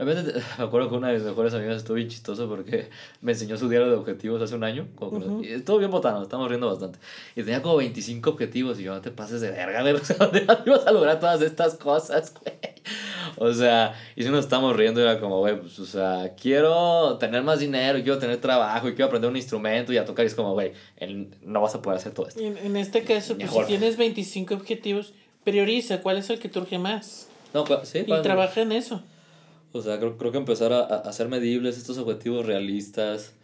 [0.00, 2.88] A veces, me acuerdo que una de mis mejores amigas estuvo bien chistoso porque
[3.20, 4.88] me enseñó su diario de objetivos hace un año.
[4.94, 5.44] Como que- Ujú.
[5.44, 6.98] y estuvo bien botano, estamos riendo bastante.
[7.36, 9.92] Y tenía como 25 objetivos y yo, no te pases de verga, güey.
[10.00, 12.54] O sea, ¿dónde ibas a lograr todas estas cosas, güey?
[13.36, 17.42] O sea, y si nos estamos riendo, era como, güey, pues, o sea, quiero tener
[17.42, 20.24] más dinero, quiero tener trabajo, y quiero aprender un instrumento y a tocar.
[20.24, 20.72] Y es como, güey,
[21.42, 22.40] no vas a poder hacer todo esto.
[22.40, 25.12] En, en este caso, pues si tienes 25 objetivos,
[25.44, 27.28] prioriza cuál es el que te urge más.
[27.54, 29.02] No, sí, Y trabaja en eso.
[29.72, 33.34] O sea, creo, creo que empezar a, a hacer medibles estos objetivos realistas.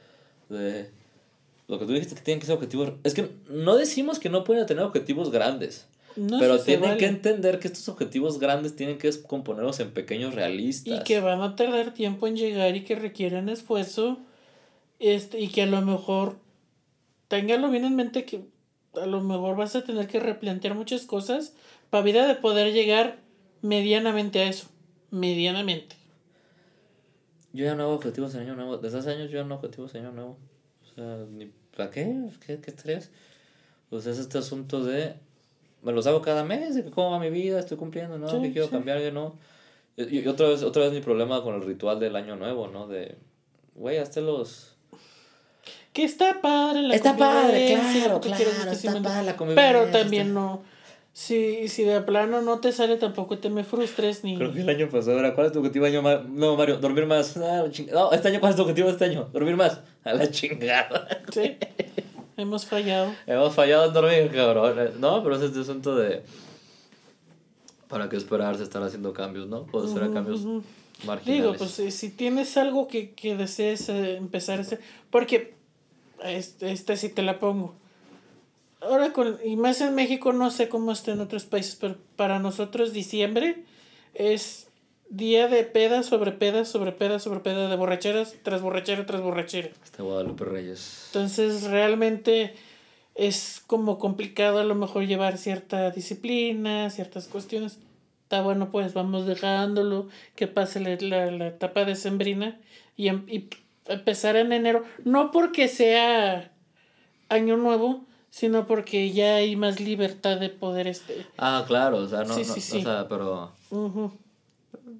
[0.49, 0.91] De
[1.69, 2.93] lo que tú dijiste que tienen que ser objetivos.
[3.03, 5.87] Es que no decimos que no pueden tener objetivos grandes.
[6.15, 6.99] No pero tienen vale.
[6.99, 11.01] que entender que estos objetivos grandes tienen que componerlos en pequeños realistas.
[11.01, 14.19] Y que van a tardar tiempo en llegar y que requieren esfuerzo.
[14.99, 16.39] Este, y que a lo mejor,
[17.29, 18.41] téngalo bien en mente que
[18.95, 21.53] a lo mejor vas a tener que replantear muchas cosas
[21.91, 23.19] para vida de poder llegar
[23.61, 24.69] medianamente a eso.
[25.11, 25.96] Medianamente.
[27.57, 28.77] Yo ya no hago objetivos en año nuevo.
[28.77, 30.39] Desde hace años yo ya no hago objetivos en año nuevo.
[30.85, 32.29] O sea, ni ¿para qué?
[32.47, 33.11] ¿Qué, qué estrés?
[33.89, 35.15] Pues es este asunto de.
[35.83, 38.29] Me los hago cada mes, de cómo va mi vida, estoy cumpliendo, ¿no?
[38.29, 38.73] Sí, que quiero sí.
[38.73, 39.39] cambiar, que no.
[39.97, 42.87] Y, y otra vez, otra vez mi problema con el ritual del año nuevo, ¿no?
[42.89, 43.17] De.
[43.75, 44.75] Güey, hazte los.
[45.93, 50.63] Que está padre la Está padre, claro, claro, está padre la convivencia, Pero también no.
[51.19, 54.37] Si, si de plano no te sale, tampoco te me frustres ni.
[54.37, 57.07] Creo que el año pasado era, ¿cuál es tu objetivo año ma- No, Mario, dormir
[57.07, 57.39] más.
[57.39, 59.27] Ah, ching- No, este año, ¿cuál es tu objetivo este año?
[59.33, 59.81] Dormir más.
[60.05, 61.09] A la chingada.
[61.33, 61.57] Sí.
[62.37, 63.15] Hemos fallado.
[63.27, 64.77] Hemos fallado en dormir, cabrón.
[65.01, 66.23] No, pero es este asunto de.
[67.89, 69.65] ¿Para qué esperarse estar haciendo cambios, no?
[69.65, 70.63] Puedo hacer Ujú, cambios ujú.
[71.07, 71.43] marginales.
[71.45, 75.55] Digo, pues si tienes algo que, que desees eh, empezar a hacer, porque
[76.23, 77.75] este, este sí te la pongo.
[78.81, 82.39] Ahora con, y más en México, no sé cómo está en otros países, pero para
[82.39, 83.65] nosotros diciembre
[84.15, 84.69] es
[85.09, 89.71] día de peda sobre peda sobre peda sobre peda, de borracheras tras borrachera tras borrachera.
[89.85, 91.05] Este Guadalupe Reyes.
[91.09, 92.55] Entonces realmente
[93.15, 97.79] es como complicado a lo mejor llevar cierta disciplina, ciertas cuestiones.
[98.25, 102.61] Está bueno, pues vamos dejándolo, que pase la, la, la etapa decembrina
[102.97, 103.49] y, y
[103.87, 104.85] empezar en enero.
[105.05, 106.51] No porque sea
[107.29, 111.27] año nuevo, sino porque ya hay más libertad de poder este.
[111.39, 112.79] Ah, claro, o sea, no, Sí, no, sí, sí.
[112.79, 114.13] o sea, pero, ujú.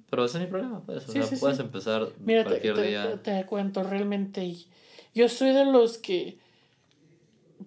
[0.09, 1.63] pero ese es mi problema, pues, o Sí, sea, sí, puedes sí.
[1.63, 3.11] empezar Mira, cualquier te- día.
[3.21, 4.55] te- te cuento realmente.
[5.13, 6.37] Yo soy de los que,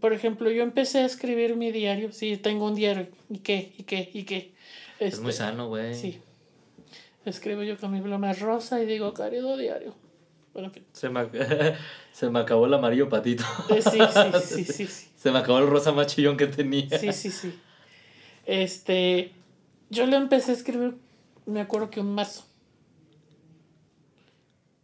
[0.00, 2.12] por ejemplo, yo empecé a escribir mi diario.
[2.12, 3.08] Sí, tengo un diario.
[3.28, 3.72] ¿Y qué?
[3.76, 4.10] ¿Y qué?
[4.12, 4.52] ¿Y qué?
[4.98, 5.94] Es muy Este, sano, güey.
[5.94, 6.20] Sí.
[7.24, 9.94] Escribo yo con mi pluma rosa y digo, querido diario.
[10.52, 10.84] Bueno, en fin.
[10.92, 11.28] Se me,
[12.12, 13.44] se me acabó el amarillo patito.
[13.68, 15.09] Eh, sí, sí, sí, sí, sí.
[15.20, 16.98] Se me acabó el rosa más chillón que tenía.
[16.98, 17.54] Sí, sí, sí.
[18.46, 19.34] Este,
[19.90, 20.96] yo lo empecé a escribir,
[21.44, 22.46] me acuerdo que en marzo.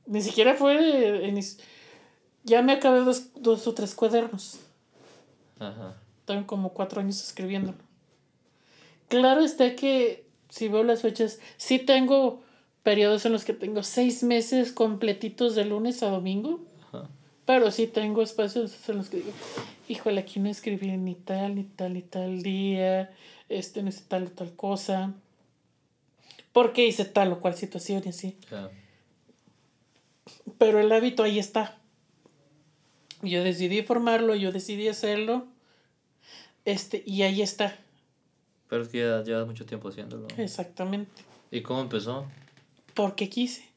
[0.05, 1.41] Ni siquiera fue en...
[2.45, 4.61] Ya me acabé dos, dos o tres cuadernos.
[5.59, 5.97] Ajá.
[6.27, 7.79] Tengo como cuatro años escribiéndolo.
[9.09, 12.43] Claro está que, si veo las fechas, sí tengo
[12.83, 16.61] periodos en los que tengo seis meses completitos de lunes a domingo.
[16.89, 17.09] Ajá.
[17.47, 19.33] Pero sí tengo espacios en los que digo,
[19.89, 23.13] híjole, aquí no escribí ni tal, ni tal, ni tal día,
[23.49, 25.15] este, no hice tal o tal cosa.
[26.53, 28.37] ¿Por qué hice tal o cual situación y así?
[30.59, 31.79] Pero el hábito ahí está.
[33.23, 35.47] Yo decidí formarlo, yo decidí hacerlo.
[36.65, 37.79] Este, y ahí está.
[38.69, 40.29] Pero es que ya llevas mucho tiempo haciéndolo.
[40.37, 41.23] Exactamente.
[41.51, 42.27] ¿Y cómo empezó?
[42.95, 43.69] Porque quise.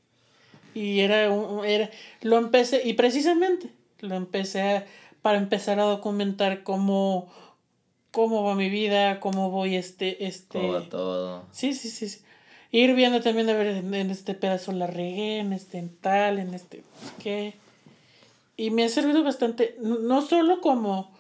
[0.73, 1.89] Y era, un, era
[2.21, 3.69] lo empecé, y precisamente
[3.99, 4.85] lo empecé a,
[5.21, 7.29] para empezar a documentar cómo,
[8.12, 10.67] cómo va mi vida, cómo voy este, este.
[10.67, 11.43] Va todo.
[11.51, 12.21] Sí, sí, sí, sí.
[12.71, 16.53] Ir viendo también a ver en, este pedazo la regué, en este en tal, en
[16.53, 16.84] este
[17.21, 17.55] qué.
[18.58, 21.12] Y me ha servido bastante, no solo como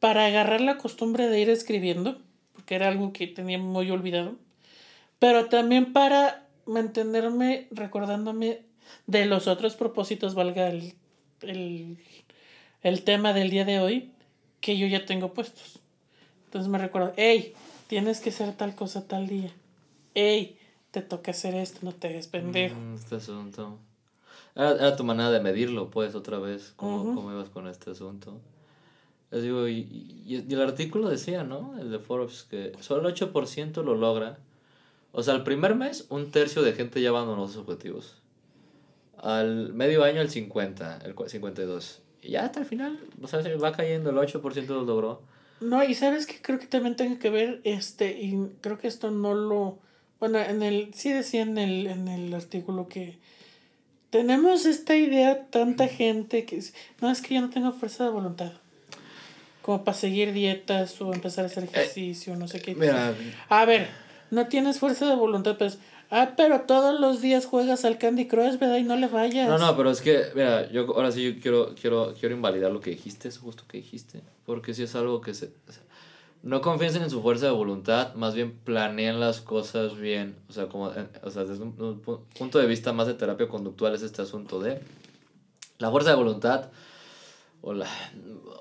[0.00, 2.18] para agarrar la costumbre de ir escribiendo,
[2.54, 4.34] porque era algo que tenía muy olvidado,
[5.18, 8.62] pero también para mantenerme recordándome
[9.06, 10.94] de los otros propósitos, valga el,
[11.42, 11.98] el,
[12.82, 14.10] el tema del día de hoy,
[14.60, 15.80] que yo ya tengo puestos.
[16.46, 17.54] Entonces me recuerdo, hey,
[17.86, 19.52] tienes que hacer tal cosa tal día.
[20.14, 20.58] Hey,
[20.90, 22.76] te toca hacer esto, no te hagas pendejo.
[22.76, 23.78] Mm, este asunto.
[24.54, 28.38] Era, tu manera de medirlo, pues, otra vez, cómo, cómo ibas con este asunto.
[29.30, 31.78] Les digo, y, y, el artículo decía, ¿no?
[31.78, 34.38] El de Forbes, que solo el 8% lo logra.
[35.12, 38.16] O sea, el primer mes, un tercio de gente ya abandonó sus objetivos.
[39.16, 42.01] Al medio año, el 50, el 52.
[42.22, 45.22] Ya hasta el final, o sea, se va cayendo, el 8% lo logró.
[45.60, 49.10] No, y sabes que creo que también tiene que ver, este, y creo que esto
[49.10, 49.78] no lo
[50.22, 53.18] bueno, en el, sí decía en el, en el artículo que
[54.10, 56.62] tenemos esta idea, tanta gente que
[57.00, 58.52] no es que yo no tengo fuerza de voluntad.
[59.62, 62.76] Como para seguir dietas o empezar a hacer eh, ejercicio, no sé qué.
[62.76, 63.16] Mira,
[63.48, 63.88] a ver,
[64.30, 65.80] no tienes fuerza de voluntad, pues.
[66.14, 68.76] Ah, pero todos los días juegas al Candy Crush, ¿verdad?
[68.76, 69.48] Y no le vayas.
[69.48, 72.80] No, no, pero es que, mira, yo ahora sí yo quiero, quiero, quiero invalidar lo
[72.80, 74.20] que dijiste, eso justo que dijiste.
[74.44, 75.50] Porque si es algo que se
[76.42, 80.36] no confíen en su fuerza de voluntad, más bien planeen las cosas bien.
[80.50, 81.72] O sea, como, eh, o sea, desde un,
[82.36, 84.82] punto de vista más de terapia conductual es este asunto de
[85.78, 86.68] la fuerza de voluntad.
[87.62, 87.86] O la,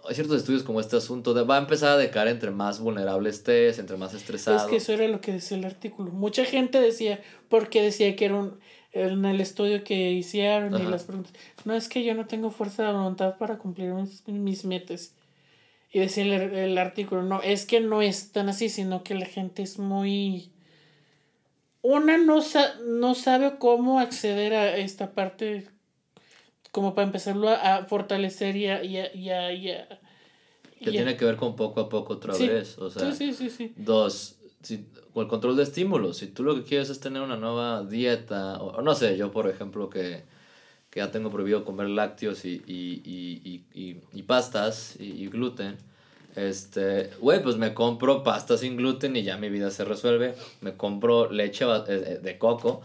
[0.08, 3.30] hay ciertos estudios como este asunto de va a empezar a decaer entre más vulnerable
[3.30, 4.58] estés, entre más estresado.
[4.58, 6.12] Es que eso era lo que decía el artículo.
[6.12, 8.60] Mucha gente decía, porque decía que era un,
[8.94, 11.34] en el estudio que hicieron y las preguntas,
[11.66, 15.14] no es que yo no tengo fuerza de voluntad para cumplir mis, mis metas.
[15.92, 19.62] Y decía el, artículo, no, es que no es tan así, sino que la gente
[19.62, 20.52] es muy...
[21.82, 22.40] Una no,
[22.86, 25.68] no sabe cómo acceder a esta parte
[26.72, 28.84] como para empezarlo a, fortalecer y a...
[30.82, 32.78] Y que tiene que ver con poco a poco otra vez.
[32.80, 36.18] O sea, sí, sí, sí, Dos, si, con el control de estímulos.
[36.18, 39.48] Si tú lo que quieres es tener una nueva dieta, o, no sé, yo por
[39.48, 40.24] ejemplo que,
[40.90, 45.78] que ya tengo prohibido comer lácteos y, y, y, y, y pastas y, gluten,
[46.36, 50.34] este, güey, pues me compro pasta sin gluten y ya mi vida se resuelve.
[50.62, 52.82] Me compro leche eh, eh, de coco,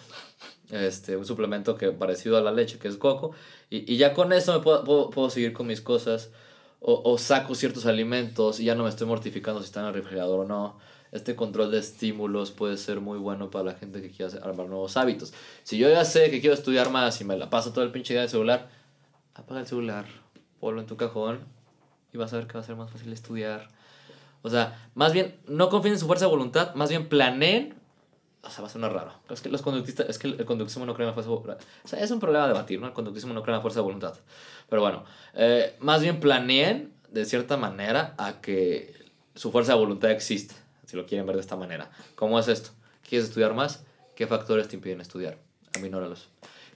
[0.70, 3.32] este, un suplemento que parecido a la leche, que es coco,
[3.70, 6.30] y, y ya con eso me puedo, puedo, puedo seguir con mis cosas.
[6.78, 9.94] O, o, saco ciertos alimentos y ya no me estoy mortificando si están en el
[9.94, 10.78] refrigerador o no.
[11.10, 14.96] Este control de estímulos puede ser muy bueno para la gente que quiera armar nuevos
[14.96, 15.32] hábitos.
[15.62, 18.12] Si yo ya sé que quiero estudiar más y me la paso todo el pinche
[18.12, 18.68] día de celular,
[19.34, 20.04] apaga el celular,
[20.60, 21.40] ponlo en tu cajón
[22.12, 23.68] y vas a ver que va a ser más fácil estudiar.
[24.42, 27.74] O sea, más bien, no confíen en su fuerza de voluntad, más bien planeen.
[28.46, 29.12] O sea, va a sonar raro.
[29.28, 31.30] Es que los conductistas, es que el conductismo no cree en la fuerza.
[31.30, 32.86] O sea, es un problema debatir, ¿no?
[32.86, 34.14] El conductismo no cree en la fuerza de voluntad.
[34.68, 35.04] Pero bueno,
[35.34, 38.94] eh, más bien planeen de cierta manera a que
[39.34, 40.54] su fuerza de voluntad exista,
[40.86, 41.90] si lo quieren ver de esta manera.
[42.14, 42.70] ¿Cómo es esto?
[43.08, 43.84] ¿Quieres estudiar más?
[44.14, 45.38] ¿Qué factores te impiden estudiar?
[45.76, 46.28] Aminóralos.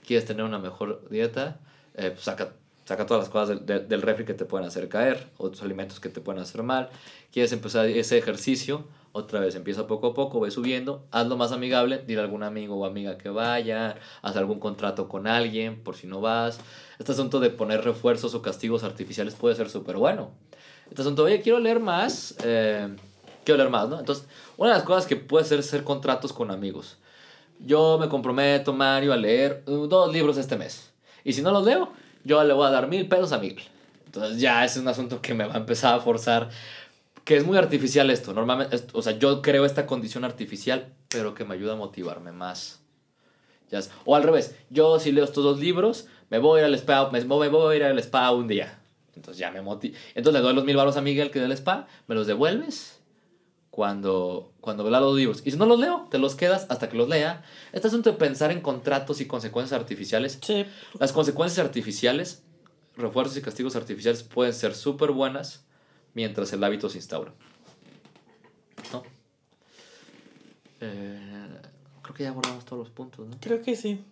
[0.05, 1.59] ¿Quieres tener una mejor dieta?
[1.95, 2.53] Eh, pues saca
[2.85, 6.09] saca todas las cosas del, del, refri que te pueden hacer caer, otros alimentos que
[6.09, 6.89] te pueden hacer mal.
[7.31, 12.03] Quieres empezar ese ejercicio, otra vez empieza poco a poco, ve subiendo, hazlo más amigable,
[12.05, 16.07] dile a algún amigo o amiga que vaya, haz algún contrato con alguien por si
[16.07, 16.59] no vas.
[16.99, 20.31] Este asunto de poner refuerzos o castigos artificiales puede ser súper bueno.
[20.89, 22.89] Este asunto, oye, quiero leer más, eh,
[23.43, 23.99] quiero leer más, ¿no?
[23.99, 26.97] Entonces, una de las cosas que puede ser es hacer contratos con amigos.
[27.59, 30.91] Yo me comprometo, Mario, a leer uh, dos libros este mes.
[31.23, 31.91] Y si no los leo,
[32.23, 33.63] yo le voy a dar mil pesos a Miguel.
[34.05, 36.49] Entonces ya es un asunto que me va a empezar a forzar,
[37.31, 38.33] que es muy artificial esto.
[38.33, 42.81] Normalmente, o sea, yo creo esta condición artificial, pero que me ayuda a motivarme más.
[43.69, 46.75] Ya o al revés, yo si leo estos dos libros, me voy a ir al
[46.75, 48.81] spa, me voy, a ir al spa un día.
[49.15, 49.97] Entonces ya me motiva.
[50.13, 52.99] Entonces le doy los mil baros a Miguel que del spa, me los devuelves
[53.69, 55.41] cuando, cuando lea los libros.
[55.45, 57.45] Y si no los leo, te los quedas hasta que los lea.
[57.71, 60.37] Este asunto de pensar en contratos y consecuencias artificiales.
[60.41, 60.65] Sí.
[60.99, 62.43] Las consecuencias artificiales,
[62.97, 65.63] refuerzos y castigos artificiales pueden ser súper buenas
[66.13, 67.33] mientras el hábito se instaura.
[68.91, 69.03] ¿No?
[70.81, 71.59] Eh,
[72.01, 73.37] creo que ya abordamos todos los puntos, ¿no?
[73.39, 74.03] Creo que sí.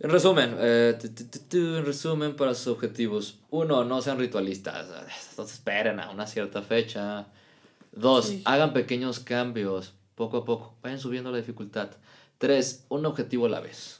[0.00, 0.96] En resumen, eh,
[1.52, 3.38] en resumen para sus objetivos.
[3.50, 4.86] Uno, no sean ritualistas.
[5.30, 7.26] Entonces esperen a una cierta fecha.
[7.90, 8.42] Dos, Sí.
[8.44, 10.74] hagan pequeños cambios poco a poco.
[10.82, 11.90] Vayan subiendo la dificultad.
[12.38, 13.98] Tres, un objetivo a la vez.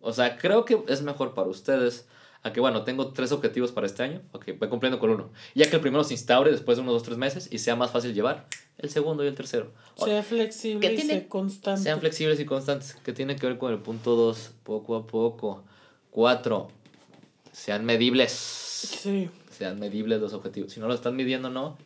[0.00, 2.06] O sea, creo que es mejor para ustedes.
[2.46, 4.22] A que, bueno, tengo tres objetivos para este año.
[4.30, 5.32] Ok, voy cumpliendo con uno.
[5.56, 7.90] Ya que el primero se instaure después de unos dos, tres meses y sea más
[7.90, 8.46] fácil llevar
[8.78, 9.72] el segundo y el tercero.
[9.96, 11.82] Sea flexible ¿Qué y sea constante.
[11.82, 15.64] sean flexibles y constantes, que tiene que ver con el punto 2, poco a poco.
[16.12, 16.68] 4.
[17.50, 18.30] Sean medibles.
[18.30, 19.28] Sí.
[19.50, 20.72] Sean medibles los objetivos.
[20.72, 21.76] Si no lo están midiendo, no.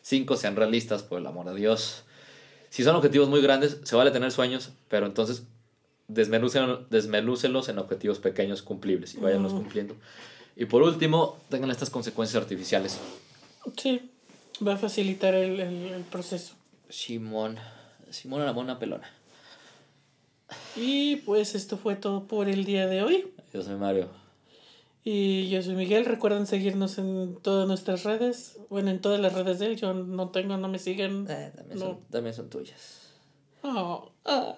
[0.00, 0.36] 5.
[0.38, 2.04] Sean realistas, por el amor de Dios.
[2.70, 5.42] Si son objetivos muy grandes, se vale tener sueños, pero entonces
[6.08, 9.56] desmenúcenlo- desmenúcenlos en objetivos pequeños cumplibles y váyanlos Mm.
[9.56, 9.96] cumpliendo.
[10.56, 12.98] Y por último, tengan estas consecuencias artificiales.
[13.76, 14.10] Sí.
[14.66, 16.54] Va a facilitar el, el, el proceso.
[16.88, 17.56] Simón.
[18.10, 19.08] Simón la mona pelona.
[20.76, 23.32] Y pues esto fue todo por el día de hoy.
[23.52, 24.08] Yo soy Mario.
[25.04, 26.04] Y yo soy Miguel.
[26.06, 28.58] Recuerden seguirnos en todas nuestras redes.
[28.68, 29.76] Bueno, en todas las redes de él.
[29.76, 31.26] Yo no tengo, no me siguen.
[31.30, 31.84] Eh, también, No.
[31.86, 33.02] son, también son tuyas.
[33.62, 34.56] Oh, ah.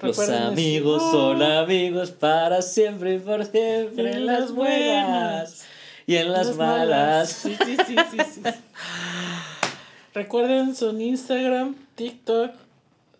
[0.00, 0.34] Los eso.
[0.34, 4.12] amigos son amigos para siempre y por siempre.
[4.12, 5.64] En las buenas
[6.06, 7.30] y en las, malas.
[7.30, 8.42] Sí, sí, sí, sí, sí.
[10.14, 12.52] Recuerden son Instagram, TikTok,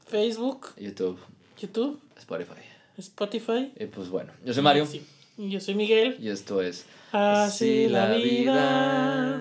[0.07, 1.19] Facebook, YouTube,
[1.59, 2.61] YouTube, Spotify.
[2.99, 3.73] Spotify.
[3.79, 4.87] Y pues bueno, yo soy Mario.
[4.87, 5.05] Sí.
[5.37, 6.17] Y yo soy Miguel.
[6.21, 6.87] Y esto es.
[7.11, 9.41] Así la vida.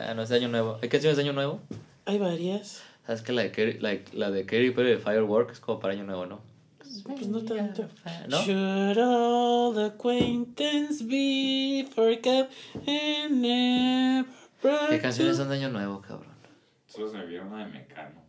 [0.00, 0.78] Ah, no, es de Año Nuevo.
[0.82, 1.60] ¿Hay canciones de Año Nuevo?
[2.04, 2.82] Hay varias.
[3.06, 5.94] ¿Sabes que la de Katy, la, la de Katy Perry de Firework es como para
[5.94, 6.40] Año Nuevo, no?
[7.04, 7.88] Pues no tanto.
[8.28, 8.42] ¿No?
[8.42, 12.50] Should all acquaintance be forgot
[12.86, 14.26] and never
[14.88, 16.34] ¿Qué canciones son de Año Nuevo, cabrón?
[16.88, 18.22] Solo se me vieron una de Mecano.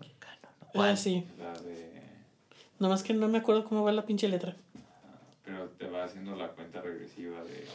[0.00, 0.48] Mecano, ¿no?
[0.66, 0.98] Ah, ¿Cuál?
[0.98, 1.24] sí.
[1.38, 2.02] La de.
[2.80, 4.56] Nomás que no me acuerdo cómo va la pinche letra.
[5.44, 7.66] Pero te va haciendo la cuenta regresiva de.